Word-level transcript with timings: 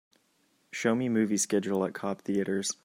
Show 0.71 0.95
me 0.95 1.09
movie 1.09 1.37
schedule 1.37 1.85
at 1.85 1.93
Cobb 1.93 2.23
Theatres 2.23 2.75